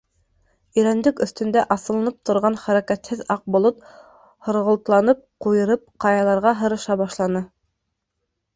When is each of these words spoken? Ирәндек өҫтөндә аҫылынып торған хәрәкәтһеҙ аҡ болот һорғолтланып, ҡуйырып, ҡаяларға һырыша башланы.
Ирәндек 0.83 1.19
өҫтөндә 1.25 1.65
аҫылынып 1.75 2.17
торған 2.29 2.57
хәрәкәтһеҙ 2.61 3.21
аҡ 3.37 3.45
болот 3.57 3.85
һорғолтланып, 4.49 5.23
ҡуйырып, 5.47 5.87
ҡаяларға 6.07 6.57
һырыша 6.65 7.01
башланы. 7.07 7.47